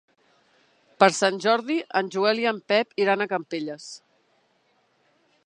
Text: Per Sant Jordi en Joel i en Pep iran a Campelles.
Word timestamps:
Per 1.03 1.09
Sant 1.17 1.37
Jordi 1.45 1.75
en 2.01 2.09
Joel 2.17 2.41
i 2.45 2.49
en 2.53 2.63
Pep 2.73 2.99
iran 3.05 3.23
a 3.23 3.29
Campelles. 3.35 3.87